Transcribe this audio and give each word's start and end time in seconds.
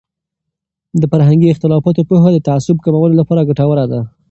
د 0.99 1.03
فرهنګي 1.11 1.47
اختلافاتو 1.51 2.07
پوهه 2.09 2.29
د 2.33 2.37
تعصب 2.47 2.75
کمولو 2.85 3.15
لپاره 3.21 3.47
ګټوره 3.49 3.85
دی. 3.91 4.01